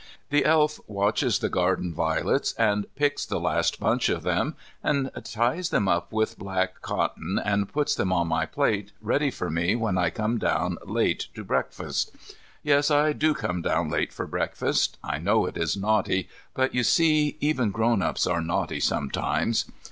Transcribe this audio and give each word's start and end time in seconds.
The 0.31 0.45
Elf 0.45 0.79
watches 0.87 1.37
the 1.37 1.47
garden 1.47 1.93
violets 1.93 2.53
and 2.53 2.87
picks 2.95 3.23
the 3.23 3.39
last 3.39 3.79
bunch 3.79 4.09
of 4.09 4.23
them, 4.23 4.55
and 4.81 5.11
ties 5.23 5.69
them 5.69 5.87
up 5.87 6.11
with 6.11 6.39
black 6.39 6.81
cotton 6.81 7.37
and 7.37 7.71
puts 7.71 7.93
them 7.93 8.11
on 8.11 8.27
my 8.27 8.47
plate 8.47 8.93
ready 8.99 9.29
for 9.29 9.51
me 9.51 9.75
when 9.75 9.99
I 9.99 10.09
come 10.09 10.39
down 10.39 10.79
late 10.83 11.27
to 11.35 11.43
breakfast. 11.43 12.15
Yes, 12.63 12.89
I 12.89 13.13
do 13.13 13.35
come 13.35 13.61
down 13.61 13.91
late 13.91 14.11
for 14.11 14.25
breakfast. 14.25 14.97
I 15.03 15.19
know 15.19 15.45
it 15.45 15.55
is 15.55 15.77
naughty, 15.77 16.27
but 16.55 16.73
you 16.73 16.83
see 16.83 17.37
even 17.39 17.69
grown 17.69 18.01
ups 18.01 18.25
are 18.25 18.41
naughty 18.41 18.79
sometimes. 18.79 19.65